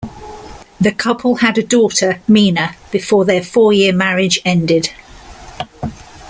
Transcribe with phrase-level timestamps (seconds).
[0.79, 4.89] The couple had a daughter Mina before their four-year marriage ended.